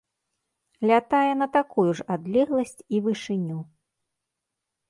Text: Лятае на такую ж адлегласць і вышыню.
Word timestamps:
Лятае 0.91 1.31
на 1.41 1.47
такую 1.59 1.87
ж 1.99 2.07
адлегласць 2.15 2.81
і 2.97 3.03
вышыню. 3.09 3.59